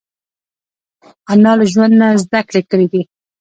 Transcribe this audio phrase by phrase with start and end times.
[1.31, 3.01] انا له ژوند نه زده کړې کړې دي